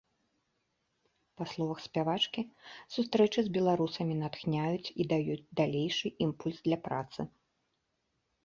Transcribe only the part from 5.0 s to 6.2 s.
і даюць далейшы